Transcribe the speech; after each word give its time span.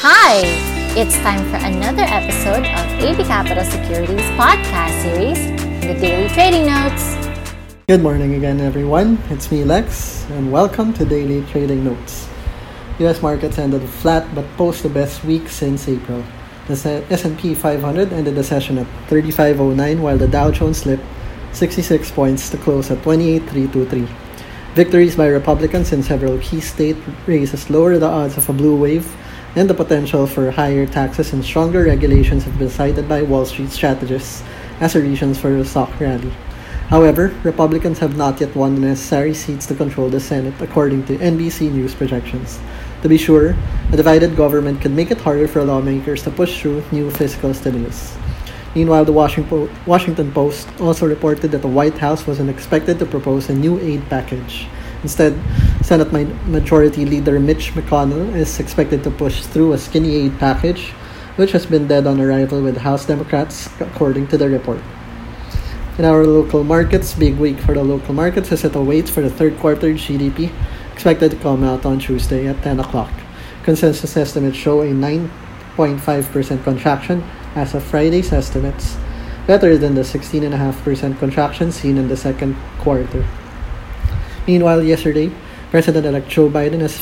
Hi! 0.00 0.46
It's 0.94 1.16
time 1.26 1.42
for 1.50 1.56
another 1.56 2.06
episode 2.06 2.62
of 2.62 2.86
AB 3.02 3.24
Capital 3.24 3.64
Securities 3.64 4.22
podcast 4.38 4.94
series, 5.02 5.42
The 5.82 5.98
Daily 5.98 6.28
Trading 6.28 6.66
Notes. 6.66 7.18
Good 7.88 8.00
morning 8.00 8.34
again, 8.34 8.60
everyone. 8.60 9.18
It's 9.28 9.50
me, 9.50 9.64
Lex, 9.64 10.24
and 10.30 10.52
welcome 10.52 10.92
to 10.92 11.04
Daily 11.04 11.44
Trading 11.50 11.82
Notes. 11.82 12.28
U.S. 13.00 13.20
markets 13.22 13.58
ended 13.58 13.82
flat 13.82 14.32
but 14.36 14.46
post 14.56 14.84
the 14.84 14.88
best 14.88 15.24
week 15.24 15.48
since 15.48 15.88
April. 15.88 16.22
The 16.68 17.04
S&P 17.10 17.56
500 17.56 18.12
ended 18.12 18.36
the 18.36 18.44
session 18.44 18.78
at 18.78 18.86
3509 19.08 20.00
while 20.00 20.16
the 20.16 20.28
Dow 20.28 20.52
Jones 20.52 20.78
slipped 20.78 21.02
66 21.54 22.12
points 22.12 22.50
to 22.50 22.56
close 22.58 22.88
at 22.92 23.02
28323. 23.02 24.06
Victories 24.76 25.16
by 25.16 25.26
Republicans 25.26 25.90
in 25.90 26.04
several 26.04 26.38
key 26.38 26.60
state 26.60 26.96
races 27.26 27.68
lower 27.68 27.98
the 27.98 28.06
odds 28.06 28.36
of 28.36 28.48
a 28.48 28.52
blue 28.52 28.76
wave 28.76 29.12
and 29.56 29.68
the 29.68 29.74
potential 29.74 30.26
for 30.26 30.50
higher 30.50 30.86
taxes 30.86 31.32
and 31.32 31.44
stronger 31.44 31.84
regulations 31.84 32.44
have 32.44 32.58
been 32.58 32.70
cited 32.70 33.08
by 33.08 33.22
Wall 33.22 33.44
Street 33.44 33.70
strategists 33.70 34.42
as 34.80 34.94
reasons 34.94 35.38
for 35.38 35.50
the 35.50 35.64
stock 35.64 35.98
rally. 36.00 36.32
However, 36.88 37.34
Republicans 37.44 37.98
have 37.98 38.16
not 38.16 38.40
yet 38.40 38.56
won 38.56 38.74
the 38.74 38.80
necessary 38.80 39.34
seats 39.34 39.66
to 39.66 39.74
control 39.74 40.08
the 40.08 40.20
Senate, 40.20 40.54
according 40.60 41.04
to 41.06 41.18
NBC 41.18 41.70
News 41.70 41.94
projections. 41.94 42.58
To 43.02 43.08
be 43.08 43.18
sure, 43.18 43.56
a 43.92 43.96
divided 43.96 44.36
government 44.36 44.80
could 44.80 44.92
make 44.92 45.10
it 45.10 45.20
harder 45.20 45.46
for 45.46 45.62
lawmakers 45.62 46.22
to 46.22 46.30
push 46.30 46.60
through 46.60 46.82
new 46.90 47.10
fiscal 47.10 47.52
stimulus. 47.52 48.16
Meanwhile, 48.74 49.04
the 49.04 49.12
Washington 49.12 50.32
Post 50.32 50.68
also 50.80 51.06
reported 51.06 51.50
that 51.52 51.62
the 51.62 51.68
White 51.68 51.98
House 51.98 52.26
wasn't 52.26 52.50
expected 52.50 52.98
to 52.98 53.06
propose 53.06 53.48
a 53.48 53.54
new 53.54 53.78
aid 53.80 54.08
package. 54.08 54.66
Instead, 55.02 55.38
Senate 55.88 56.12
Majority 56.44 57.06
Leader 57.06 57.40
Mitch 57.40 57.72
McConnell 57.72 58.36
is 58.36 58.60
expected 58.60 59.02
to 59.04 59.10
push 59.10 59.40
through 59.40 59.72
a 59.72 59.78
skinny 59.78 60.16
aid 60.16 60.38
package, 60.38 60.92
which 61.36 61.52
has 61.52 61.64
been 61.64 61.88
dead 61.88 62.06
on 62.06 62.20
arrival 62.20 62.60
with 62.60 62.76
House 62.76 63.06
Democrats, 63.06 63.70
according 63.80 64.26
to 64.26 64.36
the 64.36 64.50
report. 64.50 64.82
In 65.96 66.04
our 66.04 66.26
local 66.26 66.62
markets, 66.62 67.14
big 67.14 67.38
week 67.38 67.58
for 67.58 67.72
the 67.72 67.82
local 67.82 68.12
markets 68.12 68.52
as 68.52 68.66
it 68.66 68.76
awaits 68.76 69.08
for 69.08 69.22
the 69.22 69.30
third 69.30 69.56
quarter 69.60 69.94
GDP, 69.94 70.52
expected 70.92 71.30
to 71.30 71.38
come 71.38 71.64
out 71.64 71.86
on 71.86 71.98
Tuesday 71.98 72.46
at 72.46 72.62
10 72.62 72.80
o'clock. 72.80 73.10
Consensus 73.62 74.14
estimates 74.14 74.58
show 74.58 74.82
a 74.82 74.92
9.5% 74.92 76.64
contraction 76.64 77.24
as 77.54 77.72
of 77.72 77.82
Friday's 77.82 78.30
estimates, 78.30 78.98
better 79.46 79.78
than 79.78 79.94
the 79.94 80.02
16.5% 80.02 81.18
contraction 81.18 81.72
seen 81.72 81.96
in 81.96 82.08
the 82.08 82.16
second 82.18 82.56
quarter. 82.78 83.24
Meanwhile, 84.46 84.82
yesterday, 84.82 85.32
President-elect 85.70 86.28
Joe 86.30 86.48
Biden 86.48 86.80
has 86.80 86.96